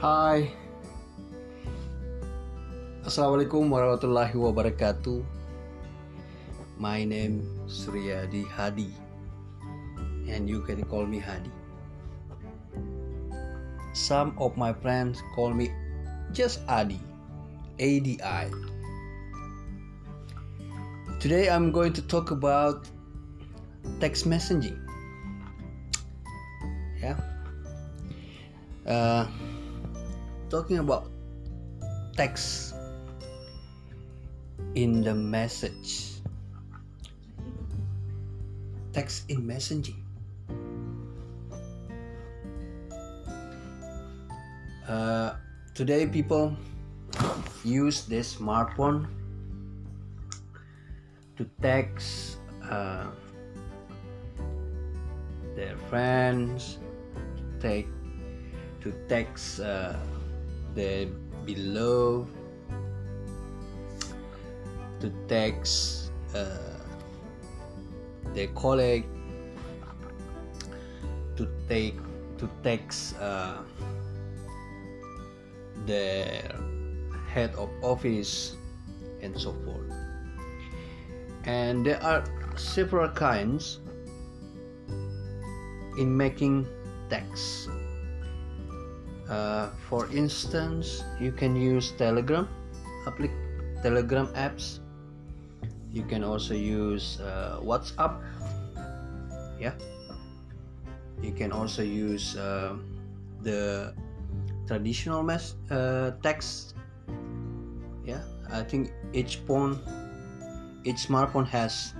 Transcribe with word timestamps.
Hai. 0.00 0.48
Assalamualaikum 3.04 3.68
warahmatullahi 3.68 4.32
wabarakatuh. 4.32 5.20
My 6.80 7.04
name 7.04 7.44
Suryadi 7.68 8.48
Hadi 8.48 8.88
And 10.24 10.48
you 10.48 10.64
can 10.64 10.80
call 10.88 11.04
me 11.04 11.20
Hadi. 11.20 11.52
Some 13.92 14.32
of 14.40 14.56
my 14.56 14.72
friends 14.72 15.20
call 15.36 15.52
me 15.52 15.68
just 16.32 16.64
Adi 16.64 16.96
ADI 17.76 18.48
Today 21.20 21.52
I'm 21.52 21.68
going 21.68 21.92
to 21.92 22.00
talk 22.08 22.32
about 22.32 22.88
text 24.00 24.24
messaging. 24.24 24.80
Yeah. 27.04 27.20
Uh, 28.88 29.28
talking 30.50 30.78
about 30.82 31.06
text 32.18 32.74
in 34.74 35.00
the 35.00 35.14
message. 35.14 36.18
Text 38.92 39.30
in 39.30 39.46
messaging. 39.46 40.02
Uh, 44.90 45.38
today 45.72 46.04
people 46.04 46.56
use 47.62 48.02
their 48.10 48.26
smartphone 48.26 49.06
to 51.38 51.46
text 51.62 52.42
uh, 52.66 53.06
their 55.54 55.78
friends 55.86 56.82
to 57.38 57.44
take 57.62 57.86
to 58.82 58.90
text 59.06 59.60
uh, 59.60 59.94
the 60.74 61.08
below 61.44 62.26
to 65.00 65.10
text 65.28 66.12
uh, 66.34 66.70
colleague 68.54 69.06
to 71.36 71.48
take 71.68 71.96
to 72.38 72.48
text 72.62 73.16
uh, 73.18 73.58
their 75.86 76.44
head 77.28 77.54
of 77.56 77.68
office 77.82 78.56
and 79.22 79.38
so 79.38 79.52
forth. 79.64 79.92
And 81.44 81.84
there 81.84 82.02
are 82.02 82.24
several 82.56 83.08
kinds 83.08 83.80
in 85.98 86.16
making 86.16 86.68
text 87.08 87.68
uh, 89.30 89.70
for 89.88 90.10
instance 90.10 91.04
you 91.20 91.30
can 91.30 91.54
use 91.54 91.92
telegram 91.94 92.48
applic- 93.06 93.82
telegram 93.82 94.26
apps. 94.34 94.80
You 95.90 96.02
can 96.04 96.22
also 96.22 96.54
use 96.54 97.18
uh, 97.20 97.58
whatsapp. 97.62 98.18
Yeah. 99.58 99.74
You 101.22 101.32
can 101.32 101.52
also 101.52 101.82
use 101.82 102.36
uh, 102.36 102.76
the 103.42 103.94
traditional 104.66 105.22
mess 105.22 105.54
uh, 105.70 106.12
text. 106.22 106.74
Yeah. 108.04 108.22
I 108.52 108.62
think 108.62 108.90
each 109.12 109.42
phone 109.46 109.78
each 110.82 111.06
smartphone 111.06 111.46
has 111.46 111.94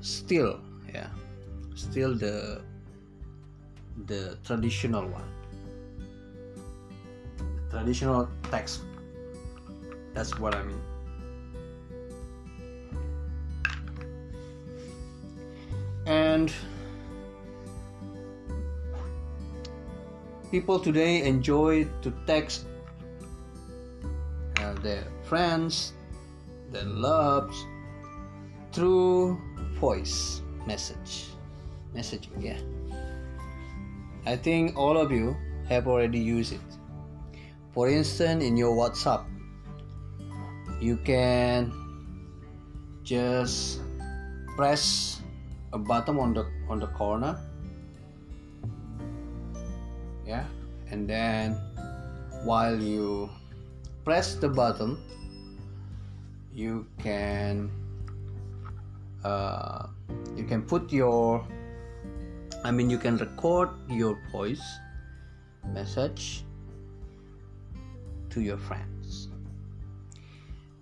still 0.00 0.58
yeah 0.92 1.06
still 1.74 2.14
the 2.14 2.60
the 4.06 4.36
traditional 4.42 5.06
one 5.06 5.28
traditional 7.72 8.28
text. 8.50 8.82
That's 10.12 10.38
what 10.38 10.54
i 10.54 10.62
mean. 10.62 10.82
And 16.04 16.52
people 20.50 20.78
today 20.78 21.22
enjoy 21.24 21.86
to 22.02 22.12
text 22.26 22.66
uh, 24.60 24.74
their 24.84 25.04
friends 25.22 25.94
their 26.72 26.84
loves 26.84 27.64
through 28.72 29.40
voice 29.80 30.42
message 30.66 31.28
messaging 31.94 32.36
yeah. 32.38 32.60
I 34.26 34.36
think 34.36 34.76
all 34.76 34.98
of 34.98 35.10
you 35.10 35.36
have 35.68 35.88
already 35.88 36.18
used 36.18 36.52
it 36.52 36.81
for 37.72 37.88
instance 37.88 38.44
in 38.44 38.56
your 38.56 38.74
whatsapp 38.74 39.24
you 40.80 40.96
can 40.96 41.72
just 43.02 43.80
press 44.56 45.20
a 45.72 45.78
button 45.78 46.18
on 46.18 46.34
the 46.34 46.44
on 46.68 46.78
the 46.78 46.86
corner. 46.88 47.38
Yeah 50.26 50.44
and 50.92 51.08
then 51.08 51.56
while 52.44 52.76
you 52.76 53.30
press 54.04 54.34
the 54.34 54.48
button 54.48 54.98
you 56.52 56.86
can 57.02 57.70
uh, 59.24 59.86
you 60.36 60.44
can 60.44 60.62
put 60.62 60.92
your 60.92 61.46
i 62.64 62.70
mean 62.70 62.90
you 62.90 62.98
can 62.98 63.16
record 63.16 63.70
your 63.88 64.18
voice 64.30 64.62
message 65.72 66.44
to 68.32 68.40
your 68.40 68.56
friends. 68.56 69.28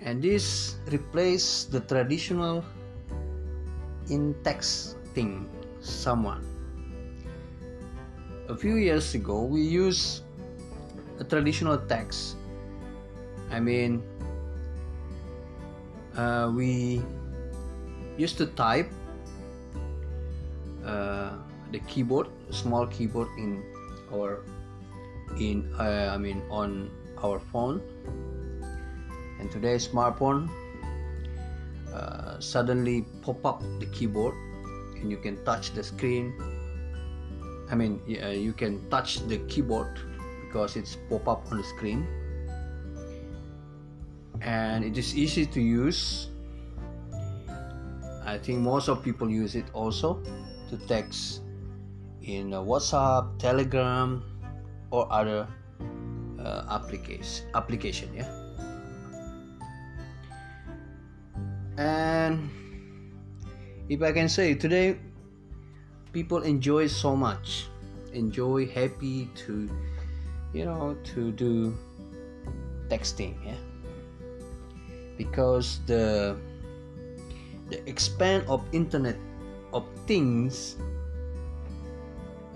And 0.00 0.20
this 0.20 0.76
replace 0.92 1.64
the 1.64 1.80
traditional 1.80 2.64
in 4.10 4.34
texting 4.44 5.46
someone. 5.80 6.44
A 8.48 8.56
few 8.56 8.76
years 8.76 9.14
ago 9.14 9.44
we 9.44 9.62
used 9.62 10.24
a 11.20 11.24
traditional 11.24 11.78
text. 11.78 12.36
I 13.50 13.60
mean 13.60 14.02
uh, 16.16 16.50
we 16.54 17.02
used 18.16 18.36
to 18.38 18.46
type 18.46 18.90
uh, 20.84 21.32
the 21.72 21.80
keyboard 21.90 22.28
small 22.50 22.86
keyboard 22.86 23.28
in 23.38 23.62
our 24.12 24.44
in 25.40 25.66
uh, 25.74 26.14
i 26.14 26.16
mean 26.16 26.42
on 26.50 26.90
our 27.24 27.40
phone. 27.40 27.80
And 29.40 29.50
today 29.50 29.80
smartphone 29.80 30.52
uh, 31.92 32.38
suddenly 32.38 33.06
pop 33.22 33.44
up 33.44 33.62
the 33.80 33.86
keyboard 33.86 34.34
and 35.00 35.10
you 35.10 35.16
can 35.16 35.42
touch 35.44 35.72
the 35.72 35.82
screen. 35.82 36.36
I 37.70 37.74
mean 37.74 38.00
uh, 38.22 38.28
you 38.28 38.52
can 38.52 38.84
touch 38.90 39.26
the 39.26 39.38
keyboard 39.48 39.88
because 40.44 40.76
it's 40.76 40.96
pop 41.08 41.26
up 41.26 41.48
on 41.50 41.56
the 41.58 41.64
screen. 41.64 42.06
And 44.42 44.84
it 44.84 44.98
is 44.98 45.16
easy 45.16 45.46
to 45.46 45.60
use. 45.60 46.28
I 48.24 48.36
think 48.36 48.60
most 48.60 48.88
of 48.88 49.02
people 49.02 49.30
use 49.30 49.54
it 49.54 49.64
also 49.72 50.20
to 50.68 50.76
text 50.88 51.40
in 52.20 52.50
whatsapp 52.50 53.38
telegram 53.38 54.24
or 54.90 55.10
other 55.12 55.48
uh, 56.44 56.64
application 56.70 57.46
application 57.54 58.08
yeah? 58.14 58.28
And 61.76 62.50
if 63.88 64.00
i 64.02 64.12
can 64.12 64.28
say 64.28 64.54
today 64.54 64.96
people 66.14 66.46
enjoy 66.46 66.86
so 66.86 67.16
much. 67.16 67.66
Enjoy 68.14 68.70
happy 68.70 69.26
to 69.42 69.66
you 70.54 70.64
know 70.64 70.94
to 71.02 71.32
do 71.32 71.74
texting 72.86 73.34
yeah? 73.42 73.58
Because 75.18 75.82
the 75.90 76.38
the 77.74 77.82
expand 77.90 78.46
of 78.46 78.62
internet 78.70 79.18
of 79.74 79.82
things 80.06 80.76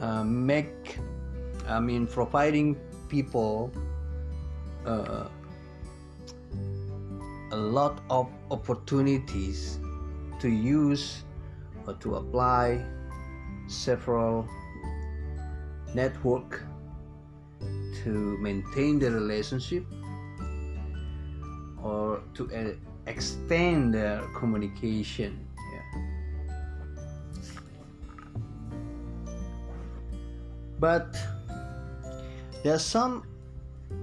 uh, 0.00 0.20
make 0.24 1.00
i 1.64 1.80
mean 1.80 2.06
providing 2.06 2.76
people 3.08 3.72
uh, 4.86 5.28
a 7.52 7.56
lot 7.56 8.00
of 8.10 8.28
opportunities 8.50 9.78
to 10.40 10.48
use 10.48 11.24
or 11.86 11.94
to 11.94 12.16
apply 12.16 12.84
several 13.66 14.48
network 15.94 16.62
to 18.04 18.38
maintain 18.38 18.98
the 18.98 19.10
relationship 19.10 19.84
or 21.82 22.22
to 22.34 22.50
uh, 22.52 22.72
extend 23.06 23.94
their 23.94 24.22
communication 24.36 25.46
but 30.78 31.16
there 32.62 32.74
are 32.74 32.78
some 32.78 33.22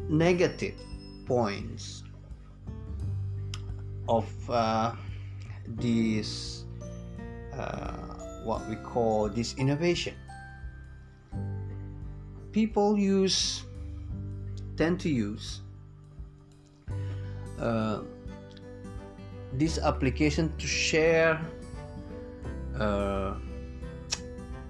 negative 0.10 0.76
points 1.26 2.04
of 4.08 4.28
uh, 4.50 4.94
this 5.68 6.66
uh, 7.58 7.94
what 8.44 8.68
we 8.70 8.76
call 8.76 9.30
this 9.30 9.56
innovation. 9.56 10.16
People 12.52 12.98
use 12.98 13.64
tend 14.76 15.00
to 15.00 15.10
use 15.10 15.62
uh, 17.60 18.02
this 19.54 19.78
application 19.78 20.52
to 20.58 20.68
share 20.68 21.40
uh, 22.80 23.36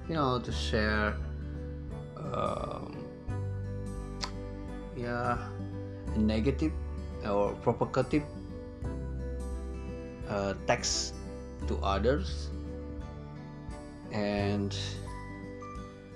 you 0.07 0.15
know 0.15 0.39
to 0.39 0.51
share 0.51 1.15
um, 2.18 2.83
yeah 4.95 5.38
negative 6.16 6.72
or 7.25 7.54
provocative 7.63 8.24
uh, 10.30 10.54
text 10.68 11.16
to 11.68 11.78
others. 11.84 12.50
And 14.12 14.75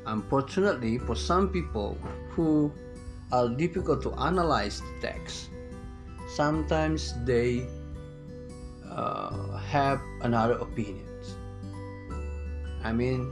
unfortunately 0.05 0.97
for 0.99 1.15
some 1.15 1.49
people 1.49 1.97
who 2.31 2.71
are 3.31 3.49
difficult 3.49 4.01
to 4.03 4.13
analyze 4.13 4.79
the 4.79 5.07
text 5.09 5.49
sometimes 6.27 7.13
they 7.25 7.65
uh, 8.91 9.57
have 9.57 10.01
another 10.21 10.53
opinions. 10.53 11.35
I 12.83 12.93
mean 12.93 13.31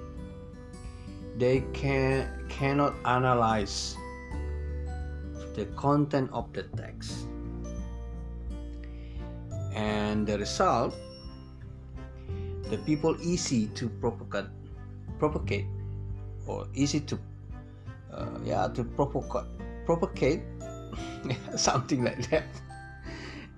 they 1.38 1.62
can 1.74 2.28
cannot 2.50 2.96
analyze 3.06 3.96
the 5.56 5.66
content 5.80 6.30
of 6.32 6.52
the 6.54 6.64
text. 6.76 7.28
And 9.74 10.28
the 10.28 10.38
result 10.40 10.96
the 12.70 12.78
people 12.80 13.16
easy 13.22 13.68
to 13.78 13.90
propagate 14.02 14.50
propagate 15.20 15.66
or 16.48 16.68
easy 16.74 17.00
to 17.00 17.20
uh, 18.14 18.40
yeah 18.44 18.68
to 18.74 18.84
propagate 18.84 19.46
propagate 19.86 20.42
something 21.56 22.04
like 22.04 22.30
that. 22.30 22.46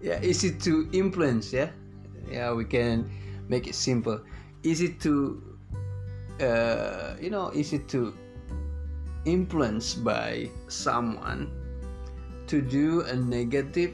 Yeah 0.02 0.20
easy 0.22 0.52
to 0.68 0.90
influence 0.92 1.54
yeah. 1.54 1.72
Yeah 2.30 2.54
we 2.54 2.66
can 2.66 3.10
make 3.48 3.68
it 3.68 3.76
simple. 3.76 4.20
Easy 4.64 4.94
to 5.00 5.42
uh, 6.42 7.16
you 7.22 7.30
know 7.30 7.52
easy 7.54 7.80
to 7.80 8.14
influence 9.26 9.96
by 9.96 10.50
someone 10.68 11.52
to 12.48 12.62
do 12.62 13.02
a 13.02 13.16
negative 13.16 13.94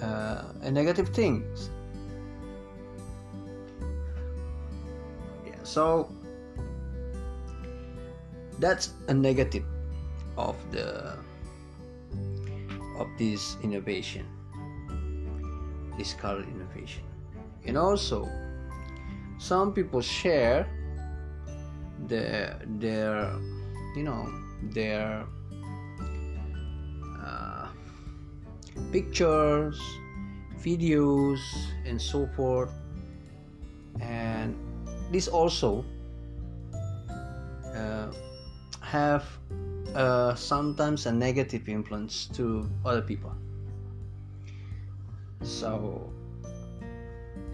uh, 0.00 0.44
a 0.62 0.70
negative 0.70 1.08
things. 1.08 1.70
Yeah 5.46 5.62
so 5.64 6.10
that's 8.58 8.94
a 9.08 9.14
negative 9.14 9.64
of 10.36 10.56
the 10.70 11.16
of 12.98 13.06
this 13.18 13.56
innovation 13.62 14.26
this 15.98 16.14
current 16.14 16.46
innovation. 16.48 17.02
And 17.66 17.76
also 17.76 18.30
some 19.38 19.74
people 19.74 20.00
share 20.00 20.70
their 22.06 22.62
their 22.78 23.34
you 23.96 24.04
know 24.04 24.24
their 24.70 25.26
pictures 28.92 29.80
videos 30.58 31.40
and 31.86 32.00
so 32.00 32.26
forth. 32.34 32.72
And 34.00 34.56
this 35.12 35.28
also 35.28 35.84
uh, 37.74 38.10
have 38.80 39.24
uh, 39.94 40.34
sometimes 40.34 41.06
a 41.06 41.12
negative 41.12 41.68
influence 41.68 42.26
to 42.34 42.68
other 42.84 43.02
people. 43.02 43.32
So 45.42 46.12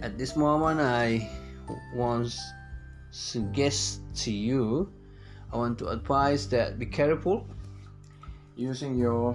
at 0.04 0.18
this 0.18 0.36
moment 0.36 0.80
i 0.80 1.16
once 1.94 2.36
suggest 3.10 4.04
to 4.14 4.30
you 4.30 4.92
i 5.50 5.56
want 5.56 5.78
to 5.78 5.88
advise 5.88 6.46
that 6.46 6.78
be 6.78 6.84
careful 6.84 7.48
using 8.54 8.98
your 8.98 9.34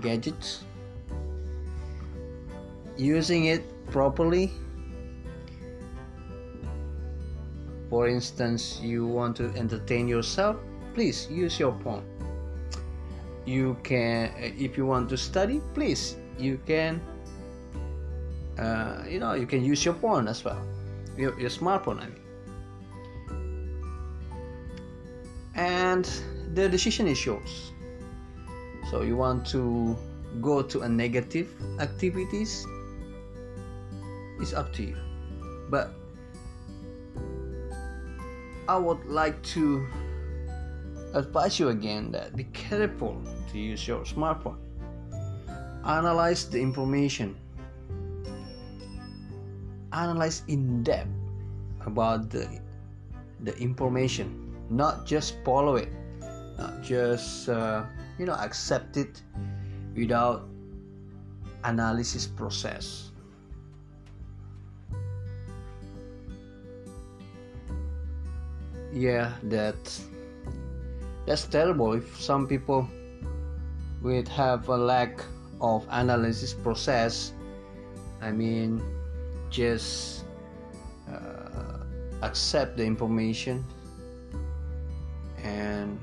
gadgets 0.00 0.64
using 2.96 3.46
it 3.46 3.62
properly. 3.90 4.52
For 7.90 8.08
instance 8.08 8.80
you 8.82 9.06
want 9.06 9.36
to 9.36 9.52
entertain 9.56 10.08
yourself 10.08 10.56
please 10.94 11.28
use 11.30 11.58
your 11.58 11.72
phone. 11.84 12.04
You 13.46 13.76
can 13.82 14.32
if 14.38 14.76
you 14.76 14.84
want 14.84 15.08
to 15.10 15.16
study 15.16 15.60
please 15.74 16.16
you 16.38 16.60
can 16.66 17.00
uh, 18.58 19.04
you 19.08 19.18
know 19.18 19.34
you 19.34 19.46
can 19.46 19.64
use 19.64 19.84
your 19.84 19.94
phone 19.94 20.28
as 20.28 20.44
well. 20.44 20.60
Your, 21.16 21.38
your 21.40 21.50
smartphone 21.50 22.00
i 22.00 22.06
mean. 22.06 22.24
And 25.54 26.08
the 26.54 26.68
decision 26.68 27.08
is 27.08 27.24
yours 27.24 27.72
so 28.90 29.02
you 29.02 29.16
want 29.16 29.46
to 29.52 29.96
go 30.40 30.62
to 30.62 30.82
a 30.82 30.88
negative 30.88 31.48
activities? 31.80 32.66
It's 34.40 34.52
up 34.52 34.72
to 34.74 34.82
you. 34.82 34.96
But 35.68 35.92
i 38.68 38.76
would 38.76 39.02
like 39.06 39.40
to 39.42 39.86
advise 41.14 41.58
you 41.58 41.68
again 41.68 42.12
that 42.12 42.36
be 42.36 42.44
careful 42.52 43.16
to 43.50 43.58
use 43.58 43.88
your 43.88 44.04
smartphone. 44.04 44.58
Analyze 45.84 46.44
the 46.50 46.60
information. 46.60 47.34
Analyze 49.92 50.42
in 50.48 50.82
depth 50.82 51.08
about 51.86 52.28
the 52.28 52.60
the 53.40 53.56
information. 53.56 54.52
Not 54.68 55.06
just 55.06 55.40
follow 55.44 55.76
it. 55.76 55.88
Not 56.58 56.82
just 56.82 57.48
uh, 57.48 57.88
you 58.18 58.26
know 58.26 58.34
accept 58.34 58.96
it 58.96 59.22
without 59.94 60.48
analysis 61.64 62.26
process. 62.26 63.10
Yeah 68.92 69.32
that 69.44 69.76
that's 71.26 71.44
terrible. 71.44 71.92
If 71.92 72.20
some 72.20 72.46
people 72.46 72.88
would 74.02 74.28
have 74.28 74.68
a 74.68 74.76
lack 74.76 75.20
of 75.60 75.84
analysis 75.90 76.54
process 76.54 77.32
i 78.22 78.30
mean 78.30 78.80
just 79.50 80.24
uh, 81.10 81.78
accept 82.22 82.76
the 82.76 82.84
information 82.84 83.64
and 85.42 85.98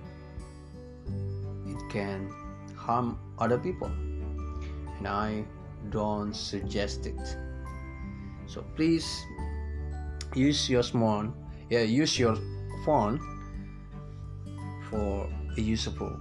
can 1.89 2.29
harm 2.75 3.17
other 3.39 3.57
people. 3.57 3.91
And 4.97 5.07
i 5.07 5.43
don't 5.89 6.33
suggest 6.33 7.05
it. 7.05 7.37
So 8.47 8.63
please 8.75 9.05
use 10.33 10.69
your 10.69 10.83
small 10.83 11.33
yeah 11.69 11.81
use 11.81 12.19
your 12.19 12.35
phone 12.85 13.19
for 14.89 15.29
useful 15.55 16.11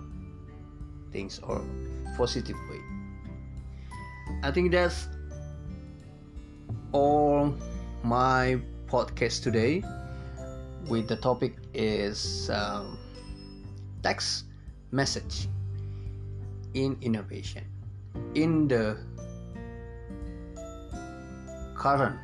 things 1.12 1.40
or 1.42 1.62
positive 2.16 2.56
way. 2.70 2.80
I 4.42 4.50
think 4.50 4.72
that's 4.72 5.08
all 6.92 7.54
my 8.02 8.60
podcast 8.86 9.42
today. 9.42 9.82
With 10.88 11.08
the 11.08 11.16
topic 11.16 11.56
is 11.72 12.50
um, 12.50 12.98
text 14.02 14.44
message 14.94 15.48
in 16.74 16.96
innovation. 17.02 17.64
In 18.34 18.68
the 18.68 18.96
current 21.74 22.18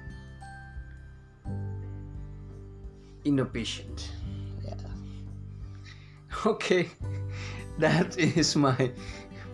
innovation. 3.24 3.94
Yeah. 4.64 4.74
Okay. 6.46 6.88
That 7.78 8.18
is 8.18 8.56
my 8.56 8.92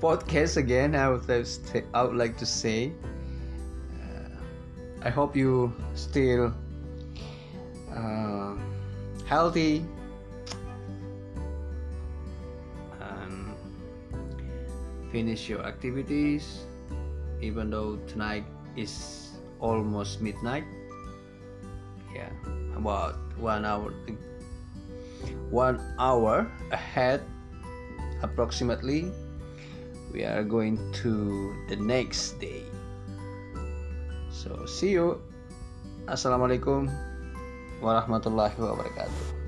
podcast 0.00 0.56
again. 0.56 0.94
I 0.94 1.08
would, 1.08 1.24
I 1.94 2.02
would 2.02 2.16
like 2.16 2.36
to 2.38 2.46
say 2.46 2.92
uh, 4.02 5.06
i 5.06 5.10
hope 5.10 5.36
you 5.36 5.72
still 5.94 6.52
uh, 7.94 8.54
healthy 9.26 9.86
finish 15.16 15.48
your 15.48 15.64
activities 15.64 16.68
even 17.40 17.72
though 17.72 17.96
tonight 18.04 18.44
is 18.76 19.32
almost 19.64 20.20
midnight. 20.20 20.68
Yeah 22.12 22.28
about 22.76 23.16
one 23.40 23.64
hour 23.64 23.88
one 25.48 25.80
hour 25.96 26.44
ahead 26.68 27.24
approximately. 28.20 29.08
We 30.12 30.28
are 30.28 30.44
going 30.44 30.76
to 31.00 31.56
the 31.68 31.76
next 31.76 32.36
day. 32.36 32.64
So 34.28 34.68
see 34.68 34.92
you. 34.92 35.20
Assalamualaikum 36.08 36.92
warahmatullahi 37.80 38.56
wabarakatuh 38.56 39.45